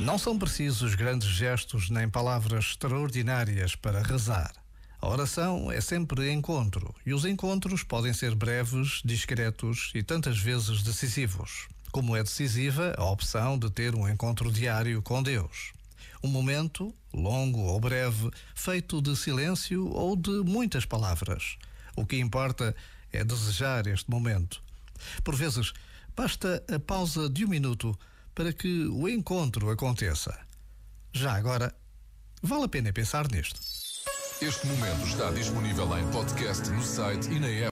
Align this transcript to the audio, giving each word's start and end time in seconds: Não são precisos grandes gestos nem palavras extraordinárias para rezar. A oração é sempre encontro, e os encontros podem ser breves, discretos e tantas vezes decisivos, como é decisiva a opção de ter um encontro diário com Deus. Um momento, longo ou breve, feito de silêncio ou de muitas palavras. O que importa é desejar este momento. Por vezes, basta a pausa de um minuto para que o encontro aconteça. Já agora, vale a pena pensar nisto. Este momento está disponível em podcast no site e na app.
Não 0.00 0.18
são 0.18 0.38
precisos 0.38 0.94
grandes 0.94 1.28
gestos 1.28 1.90
nem 1.90 2.08
palavras 2.08 2.66
extraordinárias 2.66 3.74
para 3.74 4.02
rezar. 4.02 4.52
A 5.00 5.08
oração 5.08 5.70
é 5.70 5.80
sempre 5.80 6.32
encontro, 6.32 6.94
e 7.04 7.12
os 7.12 7.24
encontros 7.24 7.82
podem 7.82 8.12
ser 8.12 8.34
breves, 8.34 9.02
discretos 9.04 9.90
e 9.94 10.02
tantas 10.02 10.38
vezes 10.38 10.82
decisivos, 10.82 11.68
como 11.92 12.16
é 12.16 12.22
decisiva 12.22 12.94
a 12.96 13.04
opção 13.04 13.58
de 13.58 13.70
ter 13.70 13.94
um 13.94 14.08
encontro 14.08 14.50
diário 14.50 15.02
com 15.02 15.22
Deus. 15.22 15.72
Um 16.22 16.28
momento, 16.28 16.94
longo 17.12 17.60
ou 17.60 17.78
breve, 17.78 18.30
feito 18.54 19.02
de 19.02 19.14
silêncio 19.16 19.86
ou 19.90 20.16
de 20.16 20.30
muitas 20.30 20.86
palavras. 20.86 21.56
O 21.94 22.06
que 22.06 22.18
importa 22.18 22.74
é 23.12 23.24
desejar 23.24 23.86
este 23.86 24.10
momento. 24.10 24.62
Por 25.22 25.34
vezes, 25.34 25.72
basta 26.16 26.62
a 26.72 26.78
pausa 26.78 27.28
de 27.28 27.44
um 27.44 27.48
minuto 27.48 27.98
para 28.34 28.52
que 28.52 28.86
o 28.86 29.08
encontro 29.08 29.70
aconteça. 29.70 30.38
Já 31.12 31.34
agora, 31.34 31.74
vale 32.42 32.64
a 32.64 32.68
pena 32.68 32.92
pensar 32.92 33.30
nisto. 33.30 33.60
Este 34.42 34.66
momento 34.66 35.06
está 35.06 35.30
disponível 35.30 35.98
em 35.98 36.06
podcast 36.10 36.68
no 36.68 36.82
site 36.82 37.26
e 37.30 37.40
na 37.40 37.48
app. 37.48 37.64